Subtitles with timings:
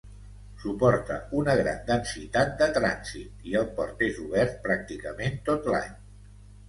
[0.61, 5.93] Suporta una gran densitat de trànsit i el port és obert pràcticament tot l'any.